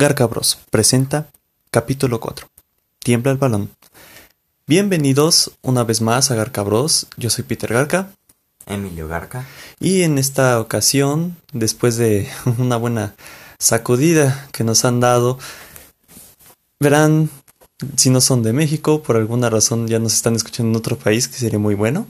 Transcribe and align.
Garca 0.00 0.24
Bros. 0.24 0.56
presenta 0.70 1.26
capítulo 1.70 2.20
4. 2.20 2.48
Tiembla 3.00 3.32
el 3.32 3.36
balón. 3.36 3.68
Bienvenidos 4.66 5.52
una 5.60 5.84
vez 5.84 6.00
más 6.00 6.30
a 6.30 6.34
Garca 6.36 6.62
Bros. 6.62 7.06
Yo 7.18 7.28
soy 7.28 7.44
Peter 7.44 7.70
Garca. 7.70 8.10
Emilio 8.64 9.08
Garca. 9.08 9.46
Y 9.78 10.00
en 10.00 10.16
esta 10.16 10.58
ocasión, 10.58 11.36
después 11.52 11.98
de 11.98 12.26
una 12.58 12.78
buena 12.78 13.14
sacudida 13.58 14.48
que 14.52 14.64
nos 14.64 14.86
han 14.86 15.00
dado, 15.00 15.38
verán, 16.78 17.28
si 17.96 18.08
no 18.08 18.22
son 18.22 18.42
de 18.42 18.54
México, 18.54 19.02
por 19.02 19.16
alguna 19.16 19.50
razón 19.50 19.86
ya 19.86 19.98
nos 19.98 20.14
están 20.14 20.34
escuchando 20.34 20.70
en 20.70 20.76
otro 20.76 20.96
país, 20.96 21.28
que 21.28 21.36
sería 21.36 21.58
muy 21.58 21.74
bueno. 21.74 22.06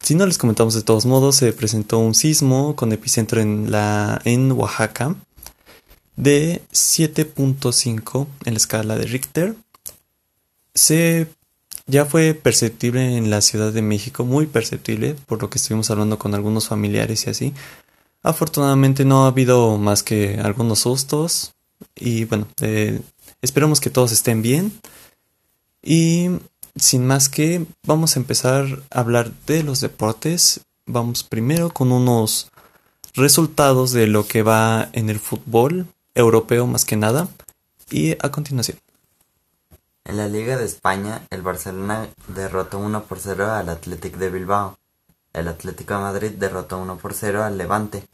Si 0.00 0.14
no 0.14 0.26
les 0.26 0.36
comentamos 0.36 0.74
de 0.74 0.82
todos 0.82 1.06
modos, 1.06 1.36
se 1.36 1.54
presentó 1.54 2.00
un 2.00 2.14
sismo 2.14 2.76
con 2.76 2.92
epicentro 2.92 3.40
en 3.40 3.70
la 3.70 4.20
en 4.26 4.52
Oaxaca 4.52 5.16
de 6.16 6.62
7.5 6.72 8.26
en 8.44 8.54
la 8.54 8.58
escala 8.58 8.96
de 8.96 9.06
Richter. 9.06 9.54
Se 10.74 11.28
ya 11.86 12.04
fue 12.04 12.34
perceptible 12.34 13.16
en 13.16 13.30
la 13.30 13.40
Ciudad 13.40 13.72
de 13.72 13.82
México, 13.82 14.24
muy 14.24 14.46
perceptible, 14.46 15.14
por 15.26 15.40
lo 15.40 15.50
que 15.50 15.58
estuvimos 15.58 15.90
hablando 15.90 16.18
con 16.18 16.34
algunos 16.34 16.66
familiares 16.66 17.26
y 17.26 17.30
así. 17.30 17.54
Afortunadamente 18.22 19.04
no 19.04 19.24
ha 19.24 19.28
habido 19.28 19.78
más 19.78 20.02
que 20.02 20.40
algunos 20.42 20.80
sustos 20.80 21.54
y 21.94 22.24
bueno, 22.24 22.48
eh, 22.60 23.00
esperemos 23.40 23.80
que 23.80 23.90
todos 23.90 24.10
estén 24.10 24.42
bien. 24.42 24.72
Y 25.80 26.30
sin 26.74 27.06
más 27.06 27.28
que, 27.28 27.64
vamos 27.84 28.16
a 28.16 28.20
empezar 28.20 28.82
a 28.90 29.00
hablar 29.00 29.30
de 29.46 29.62
los 29.62 29.80
deportes. 29.80 30.62
Vamos 30.86 31.22
primero 31.22 31.70
con 31.70 31.92
unos 31.92 32.50
resultados 33.14 33.92
de 33.92 34.08
lo 34.08 34.26
que 34.26 34.42
va 34.42 34.88
en 34.92 35.08
el 35.08 35.20
fútbol 35.20 35.86
europeo 36.16 36.66
más 36.66 36.84
que 36.84 36.96
nada. 36.96 37.28
Y 37.88 38.12
a 38.14 38.30
continuación. 38.32 38.78
En 40.04 40.16
la 40.16 40.26
Liga 40.26 40.56
de 40.56 40.64
España, 40.64 41.22
el 41.30 41.42
Barcelona 41.42 42.08
derrotó 42.28 42.78
1 42.78 43.04
por 43.04 43.20
0 43.20 43.52
al 43.52 43.68
Athletic 43.68 44.16
de 44.16 44.30
Bilbao. 44.30 44.78
El 45.32 45.48
Atlético 45.48 45.94
de 45.94 46.00
Madrid 46.00 46.32
derrotó 46.32 46.78
1 46.78 46.96
por 46.96 47.14
0 47.14 47.44
al 47.44 47.58
Levante. 47.58 48.04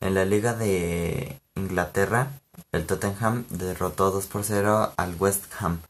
En 0.00 0.14
la 0.14 0.24
Liga 0.24 0.54
de 0.54 1.40
Inglaterra, 1.54 2.30
el 2.72 2.86
Tottenham 2.86 3.44
derrotó 3.50 4.10
2 4.10 4.26
por 4.26 4.44
0 4.44 4.92
al 4.96 5.16
West 5.18 5.44
Ham. 5.58 5.80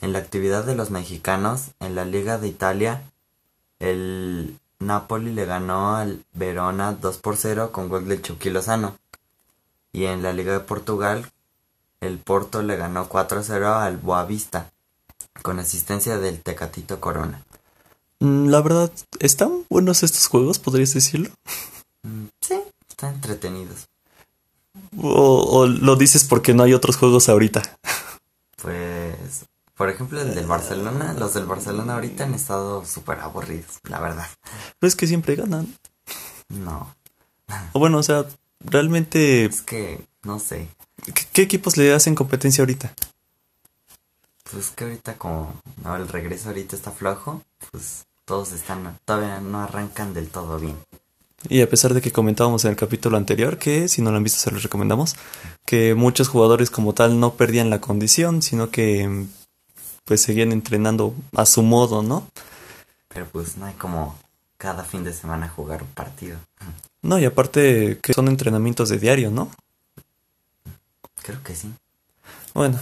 En 0.00 0.12
la 0.12 0.18
actividad 0.18 0.64
de 0.64 0.74
los 0.74 0.90
mexicanos, 0.90 1.70
en 1.80 1.94
la 1.94 2.04
Liga 2.04 2.38
de 2.38 2.48
Italia, 2.48 3.02
el 3.78 4.58
Napoli 4.78 5.32
le 5.32 5.44
ganó 5.44 5.96
al 5.96 6.24
Verona 6.34 6.92
2 6.92 7.18
por 7.18 7.36
0 7.36 7.72
con 7.72 7.88
gol 7.88 8.08
de 8.08 8.20
Chucky 8.20 8.50
Lozano. 8.50 8.98
Y 9.92 10.06
en 10.06 10.22
la 10.22 10.32
Liga 10.32 10.52
de 10.52 10.60
Portugal, 10.60 11.30
el 12.00 12.18
Porto 12.18 12.62
le 12.62 12.76
ganó 12.76 13.08
4-0 13.08 13.64
al 13.64 13.98
Boavista, 13.98 14.70
con 15.42 15.58
asistencia 15.58 16.18
del 16.18 16.40
Tecatito 16.40 17.00
Corona. 17.00 17.44
Mm, 18.20 18.48
la 18.48 18.60
verdad, 18.60 18.90
¿están 19.18 19.64
buenos 19.68 20.02
estos 20.02 20.26
juegos, 20.28 20.58
podrías 20.58 20.94
decirlo? 20.94 21.30
Mm, 22.02 22.26
sí, 22.40 22.60
están 22.88 23.14
entretenidos. 23.14 23.88
O, 24.96 25.66
lo 25.66 25.96
dices 25.96 26.24
porque 26.24 26.54
no 26.54 26.62
hay 26.62 26.74
otros 26.74 26.96
juegos 26.96 27.28
ahorita? 27.28 27.62
Pues, 28.62 29.46
por 29.74 29.90
ejemplo, 29.90 30.20
el 30.20 30.34
del 30.34 30.46
Barcelona, 30.46 31.14
los 31.18 31.34
del 31.34 31.46
Barcelona 31.46 31.94
ahorita 31.94 32.24
han 32.24 32.34
estado 32.34 32.84
súper 32.84 33.20
aburridos, 33.20 33.80
la 33.88 34.00
verdad. 34.00 34.28
Pero 34.78 34.88
es 34.88 34.96
que 34.96 35.06
siempre 35.06 35.34
ganan. 35.36 35.76
No. 36.48 36.94
O 37.72 37.78
bueno, 37.78 37.98
o 37.98 38.02
sea, 38.02 38.24
realmente... 38.64 39.44
Es 39.44 39.62
que, 39.62 40.04
no 40.22 40.38
sé. 40.38 40.68
¿Qué, 41.32 41.42
equipos 41.42 41.76
le 41.76 41.92
hacen 41.92 42.14
competencia 42.14 42.62
ahorita? 42.62 42.94
Pues 44.50 44.70
que 44.70 44.84
ahorita 44.84 45.14
como 45.18 45.54
el 45.96 46.08
regreso 46.08 46.50
ahorita 46.50 46.76
está 46.76 46.90
flojo, 46.90 47.42
pues 47.70 48.04
todos 48.24 48.52
están, 48.52 48.98
todavía 49.04 49.40
no 49.40 49.60
arrancan 49.60 50.14
del 50.14 50.28
todo 50.28 50.58
bien. 50.58 50.76
Y 51.48 51.60
a 51.60 51.68
pesar 51.68 51.92
de 51.92 52.00
que 52.00 52.12
comentábamos 52.12 52.64
en 52.64 52.70
el 52.70 52.76
capítulo 52.76 53.16
anterior, 53.16 53.58
que 53.58 53.88
si 53.88 54.00
no 54.00 54.10
lo 54.10 54.18
han 54.18 54.22
visto 54.22 54.38
se 54.38 54.50
los 54.52 54.62
recomendamos, 54.62 55.16
que 55.66 55.94
muchos 55.94 56.28
jugadores 56.28 56.70
como 56.70 56.92
tal 56.92 57.18
no 57.18 57.34
perdían 57.34 57.70
la 57.70 57.80
condición, 57.80 58.42
sino 58.42 58.70
que 58.70 59.26
pues 60.04 60.22
seguían 60.22 60.52
entrenando 60.52 61.14
a 61.34 61.46
su 61.46 61.62
modo, 61.62 62.02
¿no? 62.02 62.28
Pero 63.08 63.26
pues 63.32 63.56
no 63.56 63.66
hay 63.66 63.74
como 63.74 64.16
cada 64.62 64.84
fin 64.84 65.02
de 65.02 65.12
semana 65.12 65.48
jugar 65.48 65.82
un 65.82 65.88
partido. 65.88 66.38
No, 67.02 67.18
y 67.18 67.24
aparte 67.24 67.98
que 68.00 68.12
son 68.12 68.28
entrenamientos 68.28 68.90
de 68.90 68.98
diario, 69.00 69.32
¿no? 69.32 69.50
Creo 71.20 71.42
que 71.42 71.56
sí. 71.56 71.68
Bueno, 72.54 72.78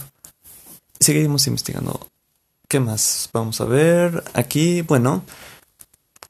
seguimos 0.99 1.47
investigando. 1.47 2.07
¿Qué 2.67 2.79
más? 2.79 3.31
Vamos 3.33 3.61
a 3.61 3.65
ver. 3.65 4.23
Aquí, 4.35 4.83
bueno, 4.83 5.23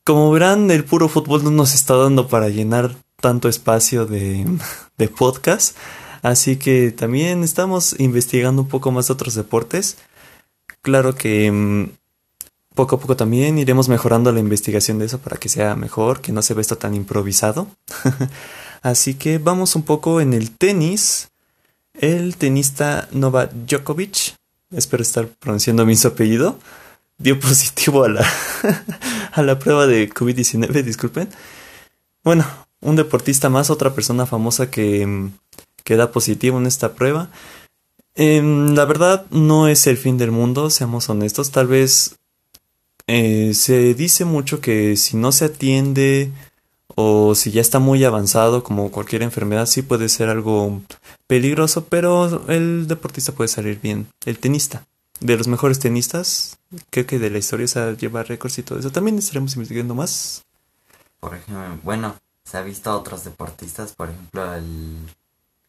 como 0.05 0.31
verán, 0.31 0.71
el 0.71 0.85
puro 0.85 1.09
fútbol 1.09 1.43
no 1.43 1.51
nos 1.51 1.75
está 1.75 1.97
dando 1.97 2.29
para 2.29 2.47
llenar 2.47 2.95
tanto 3.17 3.49
espacio 3.49 4.05
de, 4.05 4.45
de 4.97 5.07
podcast. 5.09 5.75
Así 6.21 6.55
que 6.55 6.91
también 6.91 7.43
estamos 7.43 7.99
investigando 7.99 8.61
un 8.61 8.69
poco 8.69 8.93
más 8.93 9.09
otros 9.09 9.35
deportes. 9.35 9.97
Claro 10.81 11.13
que 11.13 11.51
mm, 11.51 11.89
poco 12.73 12.95
a 12.95 12.99
poco 12.99 13.17
también 13.17 13.57
iremos 13.57 13.89
mejorando 13.89 14.31
la 14.31 14.39
investigación 14.39 14.99
de 14.99 15.05
eso 15.05 15.19
para 15.19 15.37
que 15.37 15.49
sea 15.49 15.75
mejor, 15.75 16.21
que 16.21 16.31
no 16.31 16.41
se 16.41 16.53
ve 16.53 16.61
esto 16.61 16.77
tan 16.77 16.95
improvisado. 16.95 17.67
Así 18.81 19.15
que 19.15 19.37
vamos 19.37 19.75
un 19.75 19.83
poco 19.83 20.21
en 20.21 20.33
el 20.33 20.51
tenis. 20.51 21.29
El 21.93 22.37
tenista 22.37 23.09
Novak 23.11 23.51
Djokovic, 23.51 24.35
espero 24.71 25.03
estar 25.03 25.27
pronunciando 25.27 25.85
bien 25.85 25.97
su 25.97 26.07
apellido, 26.07 26.57
dio 27.17 27.39
positivo 27.41 28.05
a 28.05 28.09
la, 28.09 28.25
a 29.33 29.43
la 29.43 29.59
prueba 29.59 29.85
de 29.87 30.09
COVID-19, 30.09 30.83
disculpen. 30.83 31.29
Bueno, 32.23 32.45
un 32.79 32.95
deportista 32.95 33.49
más, 33.49 33.69
otra 33.69 33.93
persona 33.93 34.25
famosa 34.25 34.71
que, 34.71 35.29
que 35.83 35.95
da 35.97 36.11
positivo 36.11 36.57
en 36.57 36.67
esta 36.67 36.93
prueba. 36.93 37.29
Em, 38.15 38.75
la 38.75 38.85
verdad 38.85 39.25
no 39.31 39.67
es 39.67 39.87
el 39.87 39.97
fin 39.97 40.17
del 40.17 40.31
mundo, 40.31 40.69
seamos 40.69 41.09
honestos. 41.09 41.51
Tal 41.51 41.67
vez 41.67 42.17
eh, 43.07 43.53
se 43.53 43.93
dice 43.93 44.25
mucho 44.25 44.61
que 44.61 44.95
si 44.97 45.17
no 45.17 45.31
se 45.31 45.45
atiende 45.45 46.31
o 46.95 47.35
si 47.35 47.51
ya 47.51 47.61
está 47.61 47.79
muy 47.79 48.03
avanzado 48.03 48.63
como 48.63 48.91
cualquier 48.91 49.23
enfermedad 49.23 49.65
sí 49.65 49.81
puede 49.81 50.09
ser 50.09 50.29
algo 50.29 50.81
peligroso, 51.27 51.85
pero 51.85 52.47
el 52.49 52.87
deportista 52.87 53.31
puede 53.31 53.47
salir 53.47 53.79
bien, 53.79 54.07
el 54.25 54.39
tenista. 54.39 54.85
De 55.19 55.37
los 55.37 55.47
mejores 55.47 55.79
tenistas, 55.79 56.57
creo 56.89 57.05
que 57.05 57.19
de 57.19 57.29
la 57.29 57.37
historia 57.37 57.67
lleva 57.93 58.23
récords 58.23 58.57
y 58.57 58.63
todo 58.63 58.79
eso. 58.79 58.91
También 58.91 59.19
estaremos 59.19 59.55
investigando 59.55 59.93
más. 59.93 60.43
Por 61.19 61.35
ejemplo, 61.35 61.77
bueno, 61.83 62.15
se 62.43 62.57
ha 62.57 62.63
visto 62.63 62.89
a 62.89 62.97
otros 62.97 63.23
deportistas, 63.23 63.93
por 63.93 64.09
ejemplo, 64.09 64.53
el 64.55 64.97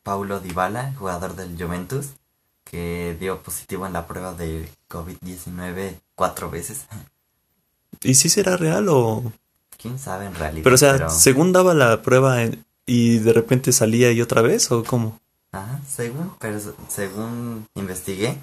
Paulo 0.03 0.41
Dybala, 0.41 0.94
jugador 0.99 1.37
del 1.37 1.62
Juventus, 1.62 2.06
que 2.64 3.16
dio 3.20 3.43
positivo 3.43 3.87
en 3.87 3.93
la 3.93 4.06
prueba 4.06 4.32
de 4.32 4.69
COVID-19 4.88 6.00
cuatro 6.14 6.50
veces. 6.50 6.87
¿Y 8.03 8.15
si 8.15 8.29
será 8.29 8.57
real 8.57 8.89
o...? 8.89 9.33
¿Quién 9.81 9.99
sabe 9.99 10.27
en 10.27 10.35
realidad? 10.35 10.63
Pero 10.65 10.75
o 10.75 10.79
sea, 10.79 11.09
según 11.09 11.53
daba 11.53 11.75
la 11.75 12.03
prueba 12.03 12.39
y 12.87 13.19
de 13.19 13.33
repente 13.33 13.73
salía 13.73 14.13
y 14.13 14.21
otra 14.21 14.43
vez 14.43 14.71
o 14.71 14.85
cómo? 14.85 15.21
Ajá, 15.51 15.81
según, 15.89 16.33
pero 16.39 16.59
según 16.89 17.67
investigué, 17.75 18.39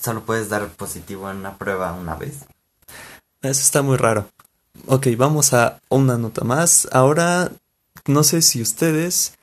solo 0.00 0.22
puedes 0.22 0.48
dar 0.48 0.68
positivo 0.68 1.30
en 1.30 1.38
una 1.38 1.58
prueba 1.58 1.92
una 1.92 2.14
vez. 2.14 2.44
Eso 3.42 3.60
está 3.60 3.82
muy 3.82 3.96
raro. 3.96 4.28
Ok, 4.86 5.08
vamos 5.16 5.52
a 5.52 5.80
una 5.88 6.16
nota 6.16 6.44
más. 6.44 6.88
Ahora, 6.92 7.50
no 8.06 8.22
sé 8.22 8.40
si 8.40 8.62
ustedes 8.62 9.34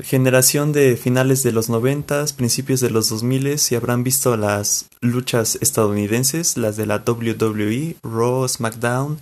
generación 0.00 0.72
de 0.72 0.96
finales 0.96 1.42
de 1.42 1.52
los 1.52 1.68
noventas, 1.68 2.32
principios 2.32 2.80
de 2.80 2.90
los 2.90 3.08
2000 3.08 3.58
si 3.58 3.74
habrán 3.74 4.04
visto 4.04 4.36
las 4.36 4.86
luchas 5.00 5.58
estadounidenses, 5.60 6.56
las 6.56 6.76
de 6.76 6.86
la 6.86 7.02
WWE, 7.06 7.96
Raw, 8.02 8.48
SmackDown. 8.48 9.20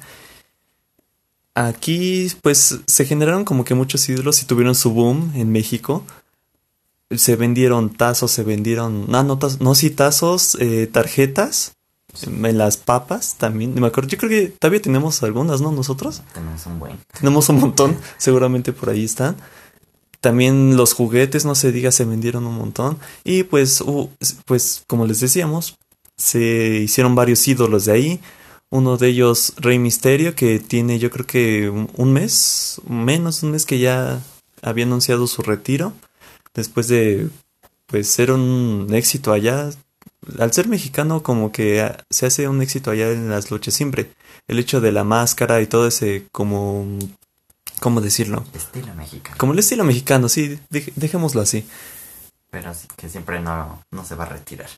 Aquí 1.54 2.30
pues 2.42 2.80
se 2.86 3.04
generaron 3.06 3.44
como 3.44 3.64
que 3.64 3.74
muchos 3.74 4.06
ídolos 4.08 4.42
y 4.42 4.46
tuvieron 4.46 4.74
su 4.74 4.92
boom 4.92 5.32
en 5.34 5.50
México. 5.50 6.04
Se 7.10 7.36
vendieron 7.36 7.94
tazos, 7.94 8.32
se 8.32 8.42
vendieron, 8.42 9.10
no, 9.10 9.22
no, 9.22 9.38
no 9.60 9.74
sí, 9.74 9.90
tazos, 9.90 10.56
eh, 10.60 10.86
tarjetas, 10.86 11.76
en 12.22 12.58
las 12.58 12.76
papas 12.76 13.36
también. 13.38 13.74
Me 13.74 13.86
acuerdo, 13.86 14.08
yo 14.10 14.18
creo 14.18 14.30
que 14.30 14.48
todavía 14.48 14.80
tenemos 14.80 15.22
algunas, 15.22 15.60
¿no? 15.60 15.72
Nosotros. 15.72 16.22
Tenemos 16.32 16.66
un 16.66 16.78
buen. 16.78 16.98
Tenemos 17.18 17.48
un 17.48 17.60
montón, 17.60 17.96
seguramente 18.18 18.72
por 18.72 18.90
ahí 18.90 19.04
están. 19.04 19.36
También 20.26 20.76
los 20.76 20.92
juguetes, 20.92 21.44
no 21.44 21.54
se 21.54 21.70
diga, 21.70 21.92
se 21.92 22.04
vendieron 22.04 22.48
un 22.48 22.56
montón. 22.56 22.98
Y 23.22 23.44
pues, 23.44 23.80
pues 24.44 24.82
como 24.88 25.06
les 25.06 25.20
decíamos, 25.20 25.78
se 26.16 26.80
hicieron 26.82 27.14
varios 27.14 27.46
ídolos 27.46 27.84
de 27.84 27.92
ahí. 27.92 28.20
Uno 28.68 28.96
de 28.96 29.06
ellos, 29.06 29.52
Rey 29.56 29.78
Misterio, 29.78 30.34
que 30.34 30.58
tiene 30.58 30.98
yo 30.98 31.12
creo 31.12 31.26
que 31.28 31.68
un 31.70 32.12
mes, 32.12 32.80
menos 32.88 33.44
un 33.44 33.52
mes 33.52 33.66
que 33.66 33.78
ya 33.78 34.20
había 34.62 34.84
anunciado 34.84 35.28
su 35.28 35.42
retiro. 35.42 35.92
Después 36.54 36.88
de 36.88 37.28
pues 37.86 38.18
era 38.18 38.34
un 38.34 38.88
éxito 38.92 39.32
allá. 39.32 39.70
Al 40.40 40.52
ser 40.52 40.66
mexicano 40.66 41.22
como 41.22 41.52
que 41.52 41.88
se 42.10 42.26
hace 42.26 42.48
un 42.48 42.62
éxito 42.62 42.90
allá 42.90 43.12
en 43.12 43.30
las 43.30 43.52
luchas 43.52 43.74
siempre. 43.74 44.10
El 44.48 44.58
hecho 44.58 44.80
de 44.80 44.90
la 44.90 45.04
máscara 45.04 45.62
y 45.62 45.68
todo 45.68 45.86
ese 45.86 46.26
como... 46.32 46.98
¿Cómo 47.80 48.00
decirlo? 48.00 48.44
Estilo 48.54 48.94
mexicano. 48.94 49.36
Como 49.38 49.52
el 49.52 49.58
estilo 49.58 49.84
mexicano, 49.84 50.28
sí, 50.28 50.58
dejémoslo 50.70 51.40
así. 51.40 51.66
Pero 52.50 52.72
sí, 52.74 52.88
que 52.96 53.08
siempre 53.08 53.40
no, 53.40 53.82
no 53.90 54.04
se 54.04 54.14
va 54.14 54.24
a 54.24 54.28
retirar. 54.28 54.68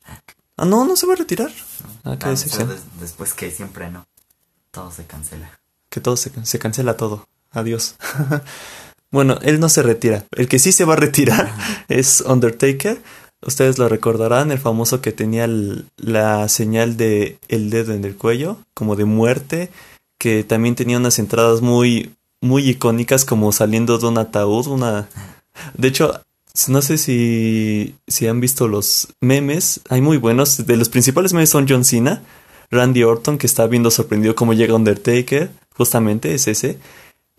Ah, 0.57 0.65
no, 0.65 0.85
no 0.85 0.95
se 0.95 1.07
va 1.07 1.13
a 1.13 1.15
retirar. 1.15 1.51
Ah, 2.03 2.17
qué 2.19 2.27
después 2.99 3.33
que 3.33 3.51
siempre 3.51 3.89
no. 3.89 4.05
Todo 4.71 4.91
se 4.91 5.05
cancela. 5.05 5.49
Que 5.89 6.01
todo 6.01 6.17
se, 6.17 6.31
se 6.45 6.59
cancela 6.59 6.97
todo. 6.97 7.27
Adiós. 7.51 7.95
bueno, 9.11 9.39
él 9.41 9.59
no 9.59 9.69
se 9.69 9.81
retira. 9.81 10.25
El 10.31 10.47
que 10.47 10.59
sí 10.59 10.71
se 10.71 10.85
va 10.85 10.93
a 10.93 10.97
retirar 10.97 11.53
es 11.87 12.21
Undertaker. 12.21 13.01
Ustedes 13.41 13.77
lo 13.77 13.87
recordarán, 13.87 14.51
el 14.51 14.59
famoso 14.59 14.99
que 14.99 15.13
tenía 15.13 15.47
la 15.95 16.49
señal 16.49 16.97
de 16.97 17.39
el 17.47 17.69
dedo 17.69 17.93
en 17.93 18.03
el 18.03 18.17
cuello, 18.17 18.57
como 18.73 18.97
de 18.97 19.05
muerte, 19.05 19.71
que 20.17 20.43
también 20.43 20.75
tenía 20.75 20.97
unas 20.97 21.19
entradas 21.19 21.61
muy, 21.61 22.13
muy 22.41 22.69
icónicas, 22.69 23.25
como 23.25 23.51
saliendo 23.51 23.97
de 23.97 24.07
un 24.07 24.17
ataúd, 24.17 24.67
una... 24.67 25.09
De 25.73 25.87
hecho, 25.87 26.21
no 26.67 26.81
sé 26.81 26.97
si, 26.97 27.95
si 28.07 28.27
han 28.27 28.39
visto 28.39 28.67
los 28.67 29.09
memes, 29.21 29.81
hay 29.89 30.01
muy 30.01 30.17
buenos. 30.17 30.65
De 30.65 30.77
los 30.77 30.89
principales 30.89 31.33
memes 31.33 31.49
son 31.49 31.67
John 31.67 31.85
Cena, 31.85 32.21
Randy 32.71 33.03
Orton, 33.03 33.37
que 33.37 33.47
está 33.47 33.67
viendo 33.67 33.91
sorprendido 33.91 34.35
cómo 34.35 34.53
llega 34.53 34.75
Undertaker, 34.75 35.51
justamente 35.75 36.33
es 36.33 36.47
ese. 36.47 36.79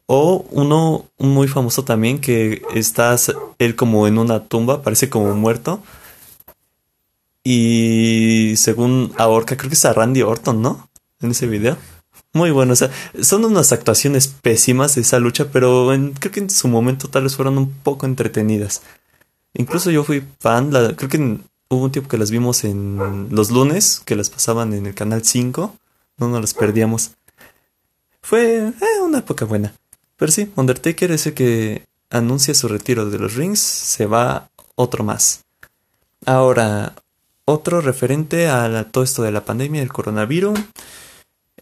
O 0.06 0.44
uno 0.50 1.06
muy 1.18 1.48
famoso 1.48 1.84
también, 1.84 2.20
que 2.20 2.62
está 2.74 3.16
él 3.58 3.76
como 3.76 4.06
en 4.06 4.18
una 4.18 4.44
tumba, 4.44 4.82
parece 4.82 5.08
como 5.08 5.34
muerto. 5.34 5.82
Y 7.44 8.54
según 8.56 9.12
ahorca, 9.18 9.56
creo 9.56 9.70
que 9.70 9.74
es 9.74 9.84
a 9.84 9.92
Randy 9.92 10.22
Orton, 10.22 10.60
¿no? 10.60 10.88
En 11.20 11.30
ese 11.30 11.46
video. 11.46 11.76
Muy 12.32 12.52
bueno, 12.52 12.74
o 12.74 12.76
sea, 12.76 12.90
son 13.20 13.44
unas 13.44 13.72
actuaciones 13.72 14.28
pésimas 14.28 14.94
de 14.94 15.00
esa 15.00 15.18
lucha, 15.18 15.50
pero 15.50 15.88
creo 16.20 16.32
que 16.32 16.40
en 16.40 16.50
su 16.50 16.68
momento 16.68 17.08
tal 17.08 17.24
vez 17.24 17.34
fueron 17.34 17.58
un 17.58 17.70
poco 17.70 18.06
entretenidas. 18.06 18.82
Incluso 19.54 19.90
yo 19.90 20.04
fui 20.04 20.22
fan, 20.38 20.70
creo 20.70 21.08
que 21.08 21.38
hubo 21.68 21.84
un 21.84 21.90
tiempo 21.90 22.08
que 22.08 22.18
las 22.18 22.30
vimos 22.30 22.62
en 22.62 23.28
los 23.30 23.50
lunes, 23.50 24.00
que 24.04 24.14
las 24.14 24.30
pasaban 24.30 24.72
en 24.74 24.86
el 24.86 24.94
canal 24.94 25.24
5, 25.24 25.76
no 26.18 26.28
nos 26.28 26.40
las 26.40 26.54
perdíamos. 26.54 27.12
Fue 28.22 28.68
eh, 28.68 29.00
una 29.02 29.18
época 29.18 29.44
buena. 29.44 29.74
Pero 30.16 30.30
sí, 30.30 30.52
Undertaker 30.54 31.10
es 31.10 31.26
el 31.26 31.34
que 31.34 31.84
anuncia 32.10 32.54
su 32.54 32.68
retiro 32.68 33.10
de 33.10 33.18
los 33.18 33.34
rings, 33.34 33.58
se 33.58 34.06
va 34.06 34.50
otro 34.76 35.02
más. 35.02 35.44
Ahora, 36.26 36.94
otro 37.44 37.80
referente 37.80 38.48
a 38.48 38.84
todo 38.84 39.02
esto 39.02 39.22
de 39.22 39.32
la 39.32 39.44
pandemia 39.44 39.80
del 39.80 39.92
coronavirus 39.92 40.58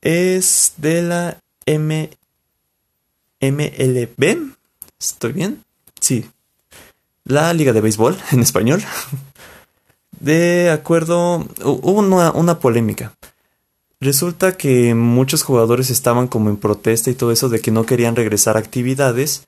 es 0.02 0.74
de 0.76 1.02
la 1.02 1.38
M 1.66 2.10
MLB. 3.40 4.52
¿Estoy 4.98 5.32
bien? 5.32 5.64
Sí, 6.00 6.26
la 7.28 7.52
Liga 7.52 7.72
de 7.72 7.80
Béisbol 7.80 8.16
en 8.32 8.40
español. 8.40 8.82
De 10.18 10.70
acuerdo, 10.70 11.46
hubo 11.62 12.00
una, 12.00 12.58
polémica. 12.58 13.12
Resulta 14.00 14.56
que 14.56 14.94
muchos 14.94 15.42
jugadores 15.42 15.90
estaban 15.90 16.28
como 16.28 16.50
en 16.50 16.56
protesta 16.56 17.10
y 17.10 17.14
todo 17.14 17.30
eso 17.30 17.48
de 17.48 17.60
que 17.60 17.70
no 17.70 17.84
querían 17.84 18.16
regresar 18.16 18.56
a 18.56 18.60
actividades 18.60 19.46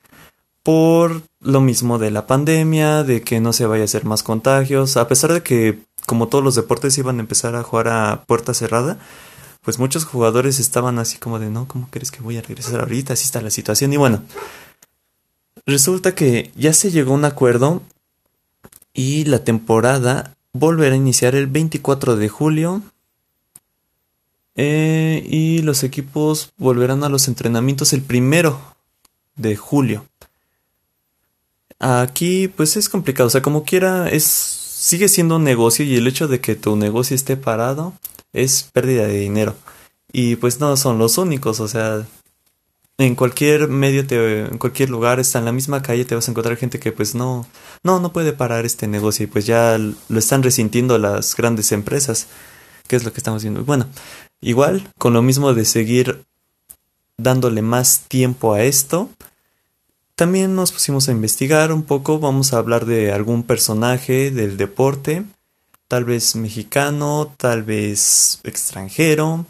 por 0.63 1.23
lo 1.39 1.61
mismo 1.61 1.97
de 1.97 2.11
la 2.11 2.27
pandemia, 2.27 3.03
de 3.03 3.21
que 3.21 3.39
no 3.39 3.51
se 3.51 3.65
vaya 3.65 3.83
a 3.83 3.85
hacer 3.85 4.05
más 4.05 4.23
contagios, 4.23 4.95
a 4.95 5.07
pesar 5.07 5.33
de 5.33 5.41
que 5.41 5.79
como 6.05 6.27
todos 6.27 6.43
los 6.43 6.55
deportes 6.55 6.97
iban 6.97 7.17
a 7.17 7.21
empezar 7.21 7.55
a 7.55 7.63
jugar 7.63 7.87
a 7.87 8.23
puerta 8.27 8.53
cerrada, 8.53 8.99
pues 9.61 9.79
muchos 9.79 10.05
jugadores 10.05 10.59
estaban 10.59 10.99
así 10.99 11.17
como 11.17 11.39
de 11.39 11.49
no, 11.49 11.67
¿cómo 11.67 11.87
crees 11.89 12.11
que 12.11 12.21
voy 12.21 12.37
a 12.37 12.41
regresar 12.41 12.79
ahorita? 12.79 13.13
Así 13.13 13.25
está 13.25 13.41
la 13.41 13.51
situación 13.51 13.93
y 13.93 13.97
bueno, 13.97 14.23
Resulta 15.65 16.15
que 16.15 16.51
ya 16.55 16.73
se 16.73 16.91
llegó 16.91 17.11
a 17.11 17.15
un 17.15 17.25
acuerdo 17.25 17.83
y 18.93 19.25
la 19.25 19.43
temporada 19.43 20.35
volverá 20.53 20.93
a 20.93 20.97
iniciar 20.97 21.35
el 21.35 21.47
24 21.47 22.15
de 22.15 22.29
julio 22.29 22.81
eh, 24.55 25.25
y 25.29 25.59
los 25.59 25.83
equipos 25.83 26.51
volverán 26.57 27.03
a 27.03 27.09
los 27.09 27.27
entrenamientos 27.27 27.93
el 27.93 28.01
primero 28.01 28.59
de 29.35 29.55
julio. 29.55 30.05
Aquí 31.79 32.47
pues 32.47 32.75
es 32.75 32.89
complicado, 32.89 33.27
o 33.27 33.29
sea, 33.29 33.41
como 33.41 33.63
quiera 33.63 34.09
es 34.09 34.23
sigue 34.25 35.07
siendo 35.09 35.35
un 35.35 35.43
negocio 35.43 35.85
y 35.85 35.95
el 35.95 36.07
hecho 36.07 36.27
de 36.27 36.41
que 36.41 36.55
tu 36.55 36.75
negocio 36.75 37.15
esté 37.15 37.37
parado 37.37 37.93
es 38.33 38.69
pérdida 38.71 39.07
de 39.07 39.19
dinero. 39.19 39.55
Y 40.11 40.35
pues 40.35 40.59
no 40.59 40.75
son 40.77 40.97
los 40.97 41.17
únicos, 41.17 41.59
o 41.59 41.67
sea, 41.67 42.05
en 42.97 43.15
cualquier 43.15 43.67
medio, 43.67 44.05
te, 44.05 44.41
en 44.41 44.57
cualquier 44.57 44.89
lugar, 44.89 45.19
está 45.19 45.39
en 45.39 45.45
la 45.45 45.51
misma 45.51 45.81
calle, 45.81 46.05
te 46.05 46.15
vas 46.15 46.27
a 46.27 46.31
encontrar 46.31 46.57
gente 46.57 46.79
que 46.79 46.91
pues 46.91 47.15
no, 47.15 47.47
no, 47.83 47.99
no 47.99 48.13
puede 48.13 48.33
parar 48.33 48.65
este 48.65 48.87
negocio 48.87 49.23
y 49.23 49.27
pues 49.27 49.45
ya 49.45 49.77
lo 49.77 50.19
están 50.19 50.43
resintiendo 50.43 50.97
las 50.97 51.35
grandes 51.35 51.71
empresas, 51.71 52.27
que 52.87 52.95
es 52.95 53.03
lo 53.03 53.11
que 53.11 53.19
estamos 53.19 53.41
viendo. 53.41 53.63
Bueno, 53.63 53.87
igual, 54.41 54.87
con 54.97 55.13
lo 55.13 55.21
mismo 55.21 55.53
de 55.53 55.65
seguir 55.65 56.25
dándole 57.17 57.61
más 57.61 58.01
tiempo 58.07 58.53
a 58.53 58.63
esto, 58.63 59.09
también 60.15 60.55
nos 60.55 60.71
pusimos 60.71 61.09
a 61.09 61.11
investigar 61.11 61.71
un 61.71 61.83
poco, 61.83 62.19
vamos 62.19 62.53
a 62.53 62.57
hablar 62.57 62.85
de 62.85 63.11
algún 63.11 63.43
personaje 63.43 64.29
del 64.29 64.57
deporte, 64.57 65.23
tal 65.91 66.05
vez 66.05 66.37
mexicano, 66.37 67.33
tal 67.37 67.63
vez 67.63 68.39
extranjero, 68.45 69.45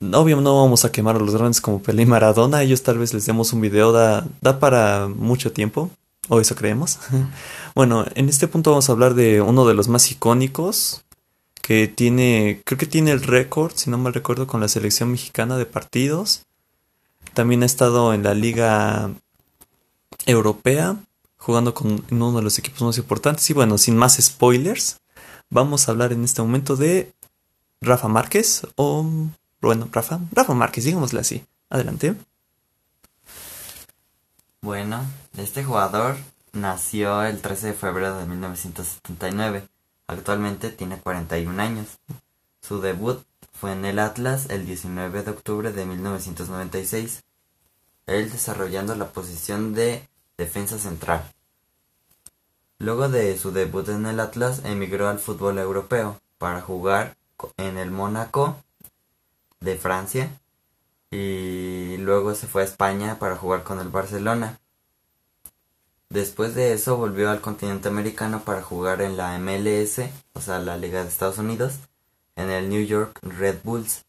Obvio, 0.00 0.40
no 0.40 0.60
vamos 0.60 0.84
a 0.84 0.90
quemar 0.90 1.14
a 1.14 1.20
los 1.20 1.36
grandes 1.36 1.60
como 1.60 1.80
Pelé 1.80 2.02
y 2.02 2.06
Maradona. 2.06 2.62
ellos 2.62 2.82
tal 2.82 2.98
vez 2.98 3.14
les 3.14 3.26
demos 3.26 3.52
un 3.52 3.60
video, 3.60 3.92
da, 3.92 4.26
da 4.40 4.58
para 4.58 5.06
mucho 5.06 5.52
tiempo. 5.52 5.90
O 6.28 6.40
eso 6.40 6.56
creemos. 6.56 6.98
bueno, 7.76 8.04
en 8.16 8.28
este 8.28 8.48
punto 8.48 8.70
vamos 8.70 8.88
a 8.88 8.92
hablar 8.92 9.14
de 9.14 9.40
uno 9.40 9.66
de 9.66 9.74
los 9.74 9.86
más 9.86 10.10
icónicos. 10.10 11.04
Que 11.62 11.86
tiene, 11.86 12.60
creo 12.64 12.76
que 12.76 12.86
tiene 12.86 13.12
el 13.12 13.22
récord, 13.22 13.72
si 13.76 13.88
no 13.88 13.98
mal 13.98 14.14
recuerdo, 14.14 14.48
con 14.48 14.60
la 14.60 14.66
selección 14.66 15.12
mexicana 15.12 15.58
de 15.58 15.66
partidos. 15.66 16.46
También 17.34 17.62
ha 17.62 17.66
estado 17.66 18.12
en 18.12 18.24
la 18.24 18.34
Liga 18.34 19.10
Europea, 20.26 20.96
jugando 21.36 21.72
con 21.72 22.04
uno 22.10 22.32
de 22.32 22.42
los 22.42 22.58
equipos 22.58 22.82
más 22.82 22.98
importantes. 22.98 23.48
Y 23.48 23.52
bueno, 23.52 23.78
sin 23.78 23.96
más 23.96 24.16
spoilers, 24.20 24.96
vamos 25.50 25.88
a 25.88 25.92
hablar 25.92 26.12
en 26.12 26.24
este 26.24 26.40
momento 26.40 26.76
de 26.76 27.12
Rafa 27.80 28.08
Márquez 28.08 28.66
o 28.76 29.04
bueno, 29.60 29.88
Rafa, 29.92 30.20
Rafa 30.32 30.54
Márquez, 30.54 30.84
digámosle 30.84 31.20
así. 31.20 31.44
Adelante. 31.68 32.14
Bueno, 34.62 35.04
este 35.36 35.64
jugador 35.64 36.16
nació 36.52 37.22
el 37.22 37.40
13 37.40 37.68
de 37.68 37.72
febrero 37.74 38.18
de 38.18 38.26
1979. 38.26 39.68
Actualmente 40.06 40.70
tiene 40.70 40.98
41 40.98 41.62
años. 41.62 41.98
Su 42.60 42.80
debut 42.80 43.22
fue 43.52 43.72
en 43.72 43.84
el 43.84 43.98
Atlas 43.98 44.46
el 44.50 44.66
19 44.66 45.22
de 45.22 45.30
octubre 45.30 45.72
de 45.72 45.86
1996. 45.86 47.22
Él 48.06 48.30
desarrollando 48.30 48.94
la 48.96 49.08
posición 49.12 49.74
de 49.74 50.08
defensa 50.36 50.78
central. 50.78 51.22
Luego 52.80 53.10
de 53.10 53.36
su 53.36 53.52
debut 53.52 53.86
en 53.90 54.06
el 54.06 54.20
Atlas 54.20 54.62
emigró 54.64 55.10
al 55.10 55.18
fútbol 55.18 55.58
europeo 55.58 56.18
para 56.38 56.62
jugar 56.62 57.14
en 57.58 57.76
el 57.76 57.90
Mónaco 57.90 58.56
de 59.60 59.76
Francia 59.76 60.30
y 61.10 61.98
luego 61.98 62.34
se 62.34 62.46
fue 62.46 62.62
a 62.62 62.64
España 62.64 63.18
para 63.18 63.36
jugar 63.36 63.64
con 63.64 63.80
el 63.80 63.90
Barcelona. 63.90 64.58
Después 66.08 66.54
de 66.54 66.72
eso 66.72 66.96
volvió 66.96 67.28
al 67.28 67.42
continente 67.42 67.88
americano 67.88 68.44
para 68.44 68.62
jugar 68.62 69.02
en 69.02 69.18
la 69.18 69.38
MLS, 69.38 70.00
o 70.32 70.40
sea, 70.40 70.58
la 70.58 70.78
Liga 70.78 71.02
de 71.02 71.10
Estados 71.10 71.36
Unidos, 71.36 71.74
en 72.34 72.48
el 72.48 72.70
New 72.70 72.82
York 72.86 73.18
Red 73.20 73.58
Bulls. 73.62 74.06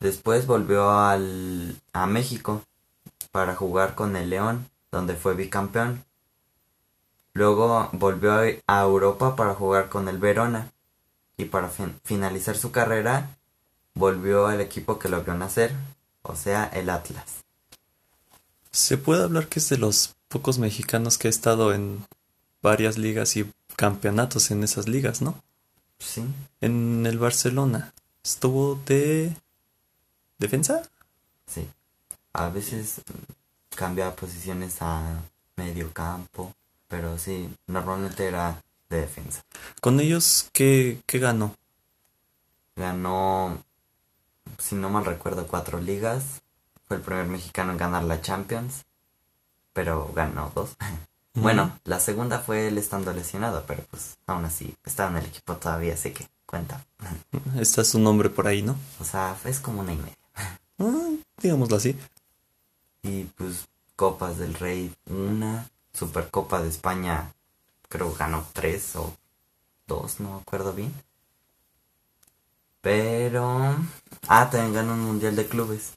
Después 0.00 0.46
volvió 0.46 0.92
al, 0.92 1.76
a 1.92 2.06
México 2.06 2.62
para 3.32 3.54
jugar 3.54 3.94
con 3.94 4.16
el 4.16 4.30
León, 4.30 4.66
donde 4.90 5.14
fue 5.14 5.34
bicampeón. 5.34 6.02
Luego 7.34 7.90
volvió 7.92 8.32
a 8.66 8.82
Europa 8.82 9.34
para 9.34 9.54
jugar 9.54 9.88
con 9.88 10.08
el 10.08 10.18
Verona 10.18 10.70
y 11.36 11.46
para 11.46 11.68
finalizar 12.04 12.56
su 12.56 12.70
carrera 12.70 13.36
volvió 13.94 14.46
al 14.46 14.60
equipo 14.60 14.98
que 14.98 15.08
lo 15.08 15.22
vio 15.22 15.34
nacer, 15.34 15.72
o 16.22 16.36
sea, 16.36 16.64
el 16.72 16.90
Atlas. 16.90 17.44
Se 18.70 18.98
puede 18.98 19.24
hablar 19.24 19.48
que 19.48 19.58
es 19.58 19.68
de 19.68 19.78
los 19.78 20.14
pocos 20.28 20.58
mexicanos 20.58 21.18
que 21.18 21.28
ha 21.28 21.30
estado 21.30 21.74
en 21.74 22.04
varias 22.62 22.98
ligas 22.98 23.36
y 23.36 23.50
campeonatos 23.76 24.50
en 24.50 24.62
esas 24.64 24.88
ligas, 24.88 25.20
¿no? 25.20 25.40
Sí. 25.98 26.24
En 26.60 27.04
el 27.06 27.18
Barcelona. 27.18 27.92
¿Estuvo 28.22 28.80
de 28.86 29.36
defensa? 30.38 30.82
Sí. 31.46 31.68
A 32.32 32.48
veces 32.48 33.00
cambia 33.74 34.14
posiciones 34.14 34.76
a 34.80 35.20
medio 35.56 35.92
campo, 35.92 36.52
pero 36.94 37.18
sí, 37.18 37.52
normalmente 37.66 38.24
era 38.24 38.62
de 38.88 39.00
defensa. 39.00 39.42
¿Con 39.80 39.98
ellos 39.98 40.48
qué, 40.52 41.02
qué 41.06 41.18
ganó? 41.18 41.56
Ganó, 42.76 43.58
si 44.58 44.76
no 44.76 44.90
mal 44.90 45.04
recuerdo, 45.04 45.48
cuatro 45.48 45.80
ligas. 45.80 46.42
Fue 46.86 46.98
el 46.98 47.02
primer 47.02 47.26
mexicano 47.26 47.72
en 47.72 47.78
ganar 47.78 48.04
la 48.04 48.20
Champions, 48.20 48.84
pero 49.72 50.12
ganó 50.14 50.52
dos. 50.54 50.76
Bueno, 51.36 51.76
la 51.82 51.98
segunda 51.98 52.38
fue 52.38 52.68
él 52.68 52.78
estando 52.78 53.12
lesionado, 53.12 53.64
pero 53.66 53.82
pues 53.90 54.16
aún 54.28 54.44
así 54.44 54.76
estaba 54.84 55.10
en 55.10 55.16
el 55.16 55.24
equipo 55.24 55.56
todavía, 55.56 55.94
así 55.94 56.12
que 56.12 56.28
cuenta. 56.46 56.86
Está 57.58 57.82
su 57.82 57.98
nombre 57.98 58.30
por 58.30 58.46
ahí, 58.46 58.62
¿no? 58.62 58.76
O 59.00 59.04
sea, 59.04 59.36
es 59.44 59.58
como 59.58 59.80
una 59.80 59.94
y 59.94 59.96
media. 59.96 60.16
Ah, 60.78 61.10
digámoslo 61.42 61.74
así. 61.74 61.98
Y 63.02 63.24
pues 63.24 63.66
Copas 63.96 64.38
del 64.38 64.54
Rey, 64.54 64.94
una. 65.06 65.68
Supercopa 65.94 66.60
de 66.60 66.68
España, 66.68 67.32
creo 67.88 68.12
ganó 68.14 68.46
tres 68.52 68.96
o 68.96 69.16
dos, 69.86 70.20
no 70.20 70.34
me 70.34 70.40
acuerdo 70.40 70.72
bien. 70.74 70.92
Pero... 72.80 73.76
Ah, 74.28 74.50
también 74.50 74.74
ganó 74.74 74.94
un 74.94 75.00
Mundial 75.04 75.36
de 75.36 75.48
Clubes. 75.48 75.94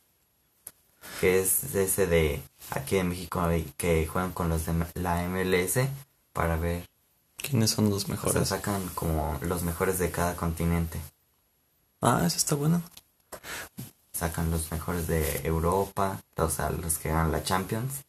Que 1.19 1.41
es 1.41 1.75
ese 1.75 2.07
de 2.07 2.41
aquí 2.69 2.97
en 2.97 3.09
México 3.09 3.41
que 3.75 4.05
juegan 4.07 4.31
con 4.31 4.49
los 4.49 4.65
de 4.65 4.73
la 4.95 5.27
MLS 5.27 5.79
para 6.33 6.57
ver. 6.57 6.87
¿Quiénes 7.37 7.71
son 7.71 7.89
los 7.89 8.07
O 8.23 8.29
sea, 8.29 8.41
mejores? 8.41 8.47
sacan 8.49 8.87
como 8.89 9.37
los 9.41 9.63
mejores 9.63 9.99
de 9.99 10.11
cada 10.11 10.35
continente. 10.35 10.99
Ah, 12.01 12.23
eso 12.25 12.37
está 12.37 12.55
bueno. 12.55 12.81
Sacan 14.13 14.51
los 14.51 14.71
mejores 14.71 15.07
de 15.07 15.41
Europa, 15.45 16.21
o 16.37 16.49
sea, 16.49 16.69
los 16.69 16.97
que 16.97 17.09
ganan 17.09 17.31
la 17.31 17.43
Champions. 17.43 18.03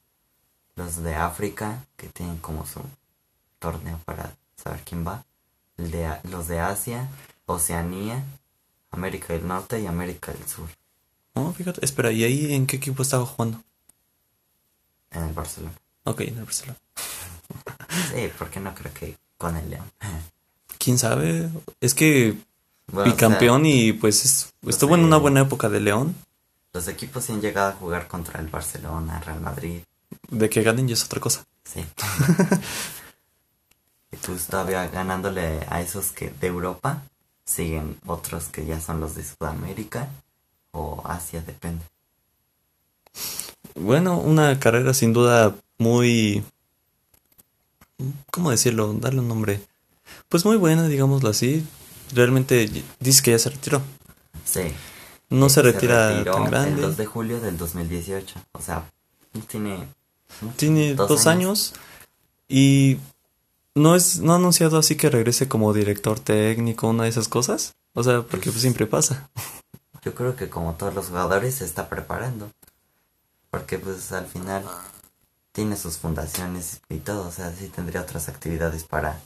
Los 0.79 1.03
de 1.03 1.15
África, 1.17 1.85
que 1.97 2.07
tienen 2.09 2.39
como 2.39 2.65
su 2.65 2.81
torneo 3.59 3.99
para 4.05 4.33
saber 4.57 4.81
quién 4.85 5.05
va. 5.07 5.25
El 5.77 5.91
de, 5.91 6.07
A- 6.07 6.21
los 6.31 6.47
de 6.47 6.61
Asia, 6.61 7.09
Oceanía, 7.47 8.23
América 8.93 9.33
del 9.33 9.47
Norte 9.47 9.81
y 9.81 9.87
América 9.87 10.33
del 10.33 10.47
Sur. 10.47 10.69
Oh, 11.35 11.53
fíjate. 11.53 11.85
Espera, 11.85 12.13
¿y 12.13 12.23
ahí 12.25 12.55
en 12.55 12.67
qué 12.67 12.77
equipo 12.77 13.03
estaba 13.03 13.27
jugando? 13.27 13.61
En 15.11 15.25
el 15.25 15.33
Barcelona. 15.35 15.75
Ok, 16.05 16.21
en 16.23 16.39
el 16.39 16.45
Barcelona. 16.45 16.79
Sí, 18.15 18.31
porque 18.39 18.61
no 18.61 18.75
creo 18.75 18.93
que 18.95 19.17
con 19.37 19.57
el 19.57 19.69
León. 19.71 19.91
¿Quién 20.79 20.99
sabe? 20.99 21.49
Es 21.81 21.95
que 21.95 22.37
Bueno, 22.87 23.11
o 23.11 23.13
bicampeón 23.15 23.67
y 23.67 23.93
pues 23.93 24.25
es- 24.25 24.53
estuvo 24.67 24.95
en 24.95 25.05
una 25.05 25.17
buena 25.17 25.41
época 25.41 25.69
de 25.69 25.81
León. 25.81 26.15
los 26.73 26.87
equipos 26.89 27.25
sí 27.25 27.33
han 27.33 27.41
llegado 27.41 27.71
a 27.71 27.73
jugar 27.75 28.07
contra 28.07 28.41
el 28.41 28.47
Barcelona, 28.49 29.19
Real 29.21 29.41
Madrid. 29.41 29.81
De 30.31 30.49
que 30.49 30.63
ganen 30.63 30.89
ya 30.89 30.95
es 30.95 31.05
otra 31.05 31.21
cosa. 31.21 31.45
Sí. 31.65 31.81
y 34.13 34.17
tú 34.17 34.37
todavía 34.49 34.87
ganándole 34.89 35.67
a 35.69 35.81
esos 35.81 36.13
que 36.13 36.31
de 36.31 36.47
Europa, 36.47 37.03
siguen 37.45 37.99
otros 38.07 38.47
que 38.47 38.67
ya 38.67 38.81
son 38.81 39.01
los 39.01 39.15
de 39.15 39.25
Sudamérica 39.25 40.09
o 40.73 41.03
Asia, 41.05 41.43
depende. 41.43 41.85
Bueno, 43.75 44.19
una 44.19 44.59
carrera 44.59 44.95
sin 44.95 45.13
duda 45.13 45.55
muy... 45.79 46.45
¿Cómo 48.31 48.51
decirlo? 48.51 48.93
Darle 48.95 49.21
un 49.21 49.29
nombre. 49.29 49.61
Pues 50.29 50.45
muy 50.45 50.57
buena, 50.57 50.89
digámoslo 50.89 51.29
así. 51.29 51.67
Realmente 52.13 52.71
dice 53.01 53.23
que 53.23 53.33
ya 53.33 53.39
se 53.39 53.51
retiró. 53.51 53.83
Sí. 54.45 54.73
No 55.31 55.49
se 55.49 55.57
Se 55.57 55.63
retira 55.63 56.11
retiró 56.11 56.33
tan 56.33 56.45
El 56.45 56.51
grande. 56.51 56.83
2 56.83 56.97
de 56.97 57.07
julio 57.07 57.41
del 57.41 57.57
2018. 57.57 58.35
O 58.53 58.63
sea, 58.63 58.91
tiene... 59.49 59.89
Tiene 60.57 60.95
dos, 60.95 61.27
años. 61.27 61.75
y 62.49 62.99
no 63.75 63.95
es 63.95 64.21
no 64.21 64.33
ha 64.33 64.37
anunciado 64.37 64.79
así 64.79 64.97
que 64.97 65.11
regrese 65.11 65.49
como 65.49 65.73
director 65.73 66.21
técnico, 66.21 66.89
una 66.89 67.05
de 67.05 67.11
esas 67.11 67.29
cosas. 67.29 67.75
O 67.95 68.03
sea, 68.03 68.23
porque 68.23 68.51
pues 68.51 68.61
siempre 68.61 68.87
pasa. 68.87 69.29
Yo 70.03 70.15
creo 70.15 70.37
que 70.37 70.49
como 70.49 70.75
todos 70.75 70.95
los 70.95 71.07
jugadores 71.07 71.57
se 71.57 71.65
está 71.65 71.89
preparando. 71.89 72.51
Porque 73.51 73.79
pues 73.79 74.13
al 74.13 74.27
final 74.27 74.65
tiene 75.53 75.77
sus 75.77 75.99
fundaciones 75.99 76.81
y 76.89 76.99
todo. 76.99 77.27
O 77.27 77.33
sea, 77.33 77.53
sí 77.53 77.69
tendría 77.69 78.03
otras 78.03 78.29
actividades 78.29 78.85
para... 78.85 79.21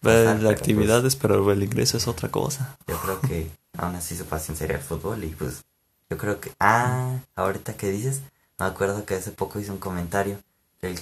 Ver 0.00 0.28
Ajá, 0.28 0.36
pero, 0.36 0.50
actividades, 0.50 1.16
pero 1.16 1.50
el 1.50 1.62
ingreso 1.64 1.96
es 1.96 2.06
otra 2.06 2.30
cosa. 2.30 2.78
Yo 2.86 2.96
creo 3.00 3.20
que 3.20 3.50
aún 3.76 3.96
así 3.96 4.16
su 4.16 4.24
pasión 4.26 4.56
sería 4.56 4.76
el 4.76 4.82
fútbol 4.82 5.24
y 5.24 5.28
pues 5.28 5.64
yo 6.08 6.16
creo 6.16 6.40
que... 6.40 6.52
Ah, 6.60 7.18
ahorita 7.34 7.76
que 7.76 7.90
dices, 7.90 8.20
me 8.58 8.66
acuerdo 8.66 9.04
que 9.04 9.14
hace 9.14 9.30
poco 9.30 9.58
hizo 9.60 9.72
un 9.72 9.78
comentario. 9.78 10.38
Él 10.82 10.98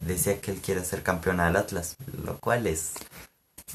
decía 0.00 0.40
que 0.40 0.50
él 0.50 0.58
quiere 0.60 0.84
ser 0.84 1.02
campeón 1.02 1.40
al 1.40 1.56
Atlas, 1.56 1.96
lo 2.24 2.38
cual 2.38 2.66
es... 2.66 2.92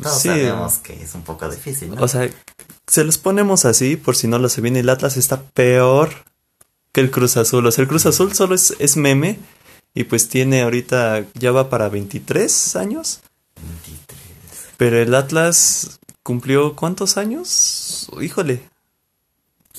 Todos 0.02 0.22
Sí. 0.22 0.30
sabemos 0.30 0.78
que 0.78 1.02
es 1.02 1.16
un 1.16 1.24
poco 1.24 1.50
difícil, 1.50 1.94
¿no? 1.96 2.02
O 2.02 2.08
sea, 2.08 2.30
se 2.88 3.04
los 3.04 3.18
ponemos 3.18 3.66
así, 3.66 3.96
por 3.96 4.16
si 4.16 4.28
no 4.28 4.38
lo 4.40 4.48
se 4.50 4.62
viene, 4.62 4.80
el 4.80 4.90
Atlas 4.90 5.18
está 5.18 5.42
peor 5.42 6.10
que 6.92 7.02
el 7.02 7.12
Cruz 7.12 7.38
Azul. 7.38 7.66
O 7.66 7.72
sea, 7.72 7.82
el 7.82 7.88
Cruz 7.88 8.06
Azul 8.06 8.34
solo 8.34 8.56
es, 8.56 8.76
es 8.80 8.98
meme 8.98 9.40
y 9.96 10.04
pues 10.06 10.30
tiene 10.30 10.62
ahorita, 10.62 11.26
ya 11.34 11.52
va 11.52 11.70
para 11.70 11.90
23 11.90 12.76
años. 12.76 13.22
23. 13.56 14.20
Pero 14.78 14.98
el 15.00 15.14
Atlas 15.16 16.00
cumplió 16.24 16.76
¿cuántos 16.76 17.18
años? 17.18 18.08
Híjole, 18.22 18.62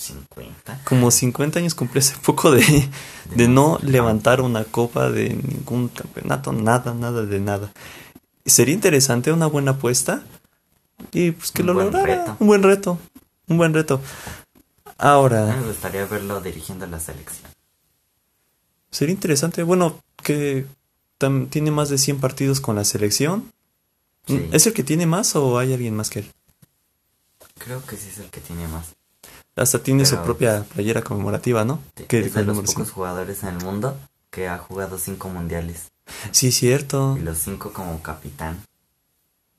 50. 0.00 0.80
como 0.84 1.10
50 1.10 1.58
años 1.58 1.74
cumplió 1.74 2.00
hace 2.00 2.16
poco 2.24 2.50
de, 2.50 2.88
de 3.34 3.48
no 3.48 3.78
levantar 3.82 4.40
una 4.40 4.64
copa 4.64 5.10
de 5.10 5.30
ningún 5.30 5.88
campeonato, 5.88 6.52
nada, 6.52 6.94
nada 6.94 7.24
de 7.26 7.40
nada. 7.40 7.70
Sería 8.46 8.74
interesante 8.74 9.30
una 9.32 9.46
buena 9.46 9.72
apuesta 9.72 10.22
y 11.12 11.32
pues 11.32 11.52
que 11.52 11.62
Un 11.62 11.66
lo 11.68 11.74
lograra. 11.74 12.06
reto. 12.06 12.36
Un 12.40 12.46
buen 12.46 12.62
reto, 12.62 12.98
un 13.48 13.56
buen 13.58 13.74
reto. 13.74 14.00
Ahora, 14.98 15.46
me 15.56 15.66
gustaría 15.66 16.04
verlo 16.06 16.40
dirigiendo 16.40 16.86
la 16.86 17.00
selección. 17.00 17.50
sería 18.90 19.14
interesante, 19.14 19.62
bueno, 19.62 20.00
que 20.22 20.66
tiene 21.50 21.70
más 21.70 21.88
de 21.90 21.98
100 21.98 22.18
partidos 22.20 22.60
con 22.60 22.76
la 22.76 22.84
selección. 22.84 23.52
Sí. 24.26 24.48
¿Es 24.52 24.66
el 24.66 24.72
que 24.74 24.82
tiene 24.82 25.06
más 25.06 25.36
o 25.36 25.58
hay 25.58 25.72
alguien 25.72 25.94
más 25.96 26.10
que 26.10 26.20
él? 26.20 26.30
Creo 27.58 27.84
que 27.84 27.96
sí 27.96 28.08
es 28.10 28.18
el 28.18 28.30
que 28.30 28.40
tiene 28.40 28.66
más. 28.68 28.94
Hasta 29.60 29.78
tiene 29.82 30.06
su 30.06 30.16
propia 30.18 30.64
playera 30.74 31.02
conmemorativa, 31.02 31.64
¿no? 31.66 31.80
Que 32.08 32.20
es 32.20 32.32
de 32.34 32.44
los 32.44 32.58
pocos 32.62 32.90
jugadores 32.90 33.42
en 33.42 33.50
el 33.50 33.64
mundo 33.64 33.94
que 34.30 34.48
ha 34.48 34.56
jugado 34.56 34.96
cinco 34.96 35.28
mundiales. 35.28 35.90
Sí, 36.30 36.50
cierto. 36.50 37.16
Y 37.20 37.22
los 37.22 37.38
cinco 37.38 37.72
como 37.72 38.00
capitán. 38.02 38.64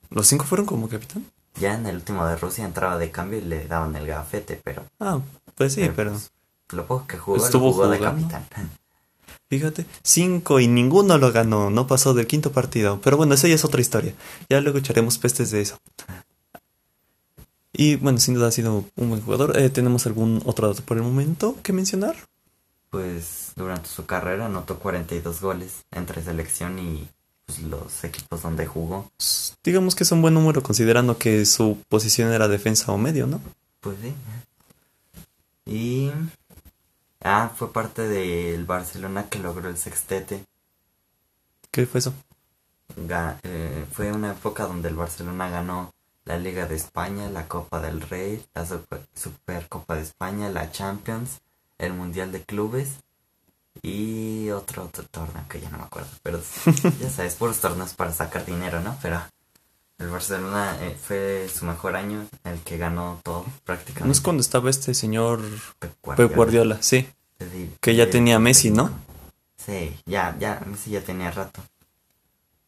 ¿Los 0.10 0.26
cinco 0.28 0.46
fueron 0.46 0.66
como 0.66 0.90
capitán? 0.90 1.24
Ya 1.60 1.76
en 1.76 1.86
el 1.86 1.98
último 1.98 2.26
de 2.26 2.36
Rusia 2.36 2.66
entraba 2.66 2.98
de 2.98 3.12
cambio 3.12 3.38
y 3.40 3.44
le 3.44 3.68
daban 3.68 3.96
el 3.96 4.08
gafete, 4.08 4.60
pero 4.64 4.84
Ah, 5.00 5.20
pues 5.56 5.74
sí, 5.74 5.90
pero... 5.96 6.12
pues, 6.12 6.32
lo 6.72 6.88
poco 6.88 7.06
que 7.06 7.18
jugó 7.18 7.38
Estuvo 7.38 7.68
lo 7.68 7.74
jugó 7.74 7.88
de 7.90 7.98
jugando. 8.00 8.28
capitán. 8.28 8.70
Fíjate, 9.50 9.86
cinco 10.02 10.60
y 10.60 10.68
ninguno 10.68 11.18
lo 11.20 11.32
ganó, 11.32 11.70
no 11.70 11.86
pasó 11.86 12.14
del 12.16 12.26
quinto 12.26 12.52
partido. 12.52 13.00
Pero 13.04 13.18
bueno, 13.18 13.36
esa 13.36 13.48
ya 13.48 13.56
es 13.56 13.66
otra 13.66 13.82
historia. 13.82 14.14
Ya 14.50 14.62
luego 14.62 14.80
echaremos 14.80 15.18
pestes 15.18 15.52
de 15.52 15.62
eso. 15.62 15.78
Y 17.82 17.96
bueno, 17.96 18.20
sin 18.20 18.36
duda 18.36 18.50
ha 18.50 18.52
sido 18.52 18.86
un 18.96 19.10
buen 19.10 19.24
jugador. 19.24 19.58
Eh, 19.58 19.72
¿Tenemos 19.72 20.06
algún 20.06 20.40
otro 20.46 20.68
dato 20.68 20.84
por 20.84 20.98
el 20.98 21.04
momento 21.04 21.58
que 21.64 21.74
mencionar? 21.74 22.16
Pues 22.92 23.54
durante 23.56 23.90
su 23.90 24.06
carrera 24.06 24.46
anotó 24.46 24.78
42 24.78 25.42
goles 25.42 25.82
entre 25.90 26.22
selección 26.22 26.78
y 26.78 27.10
pues, 27.48 27.58
los 27.64 28.04
equipos 28.04 28.44
donde 28.44 28.68
jugó. 28.68 29.10
Digamos 29.64 29.96
que 29.96 30.04
es 30.04 30.12
un 30.12 30.22
buen 30.22 30.36
número 30.36 30.62
considerando 30.62 31.18
que 31.18 31.44
su 31.48 31.80
posición 31.90 32.32
era 32.32 32.48
defensa 32.48 32.92
o 32.92 33.00
medio, 33.00 33.26
¿no? 33.26 33.42
Pues 33.80 33.98
sí. 34.00 34.14
Y... 35.66 36.12
Ah, 37.24 37.50
fue 37.56 37.74
parte 37.74 38.08
del 38.08 38.64
Barcelona 38.66 39.28
que 39.28 39.40
logró 39.40 39.70
el 39.70 39.78
sextete. 39.78 40.46
¿Qué 41.72 41.88
fue 41.88 41.98
eso? 41.98 42.14
Eh, 43.42 43.86
fue 43.92 44.12
una 44.12 44.34
época 44.34 44.68
donde 44.68 44.90
el 44.90 44.96
Barcelona 44.96 45.50
ganó 45.50 45.92
la 46.26 46.38
Liga 46.38 46.66
de 46.66 46.76
España, 46.76 47.30
la 47.30 47.48
Copa 47.48 47.80
del 47.80 48.02
Rey, 48.02 48.44
la 48.54 48.66
Super, 48.66 49.02
Supercopa 49.14 49.96
de 49.96 50.04
España, 50.04 50.50
la 50.50 50.72
Champions, 50.72 51.42
el 51.78 51.94
Mundial 51.94 52.32
de 52.32 52.44
Clubes 52.44 52.90
y 53.82 54.50
otro, 54.50 54.84
otro 54.84 55.04
torneo 55.06 55.44
que 55.50 55.60
ya 55.60 55.70
no 55.70 55.80
me 55.80 55.84
acuerdo. 55.86 56.10
Pero 56.24 56.40
ya 57.00 57.10
sabes, 57.10 57.36
puros 57.36 57.60
torneos 57.60 57.94
para 57.94 58.12
sacar 58.12 58.46
dinero, 58.46 58.82
¿no? 58.82 58.98
Pero 59.02 59.22
el 59.98 60.10
Barcelona 60.10 60.78
eh, 60.82 60.98
fue 61.00 61.50
su 61.54 61.66
mejor 61.66 61.96
año, 61.96 62.28
el 62.44 62.60
que 62.60 62.78
ganó 62.78 63.20
todo 63.24 63.46
prácticamente. 63.64 64.08
No 64.08 64.12
es 64.12 64.22
cuando 64.22 64.42
estaba 64.42 64.70
este 64.70 64.94
señor 64.94 65.42
Pep 65.80 65.94
Pep 66.16 66.36
Guardiola, 66.36 66.82
sí. 66.82 67.08
Decir, 67.40 67.72
Que 67.80 67.96
ya 67.96 68.04
eh, 68.04 68.08
tenía 68.08 68.40
Messi, 68.40 68.70
¿no? 68.70 68.92
Sí, 69.58 69.96
ya, 70.06 70.36
ya, 70.40 70.62
Messi 70.66 70.92
ya 70.92 71.02
tenía 71.02 71.32
rato. 71.32 71.62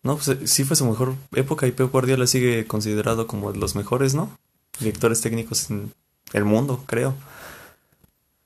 No, 0.04 0.16
pues 0.18 0.28
eh, 0.28 0.48
sí 0.48 0.64
fue 0.66 0.76
su 0.76 0.86
mejor 0.86 1.16
época 1.34 1.66
y 1.66 1.72
Pep 1.72 1.90
Guardiola 1.92 2.28
sigue 2.28 2.68
considerado 2.68 3.26
como 3.26 3.52
de 3.52 3.58
los 3.60 3.76
mejores, 3.76 4.14
¿no? 4.16 4.38
Directores 4.80 5.22
técnicos 5.22 5.70
en 5.70 5.94
el 6.34 6.44
mundo, 6.46 6.84
creo. 6.86 7.16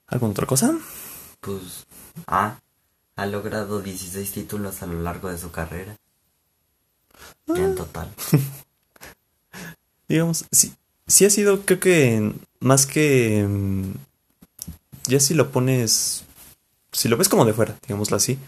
¿Alguna 0.07 0.31
otra 0.31 0.45
cosa? 0.45 0.77
Pues, 1.41 1.85
ah, 2.27 2.59
ha 3.15 3.25
logrado 3.25 3.81
16 3.81 4.31
títulos 4.31 4.81
a 4.83 4.85
lo 4.85 5.01
largo 5.01 5.29
de 5.29 5.37
su 5.37 5.51
carrera. 5.51 5.97
en 7.47 7.75
total. 7.75 8.13
Digamos, 10.07 10.45
sí, 10.51 10.73
sí 11.07 11.25
ha 11.25 11.29
sido, 11.29 11.61
creo 11.65 11.79
que 11.79 12.33
más 12.59 12.85
que... 12.85 13.45
mm, 13.47 13.91
Ya 15.07 15.19
si 15.19 15.33
lo 15.33 15.51
pones... 15.51 16.23
Si 16.93 17.09
lo 17.09 17.17
ves 17.17 17.29
como 17.29 17.45
de 17.45 17.53
fuera, 17.53 17.77
digámoslo 17.81 18.15
así. 18.17 18.39